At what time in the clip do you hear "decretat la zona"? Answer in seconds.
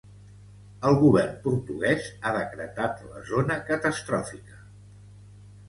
2.39-3.61